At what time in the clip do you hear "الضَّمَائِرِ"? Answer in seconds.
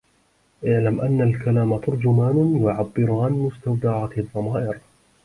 4.17-4.79